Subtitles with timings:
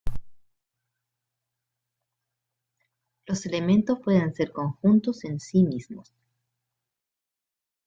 [3.27, 6.11] Los elementos pueden ser conjuntos en sí mismos.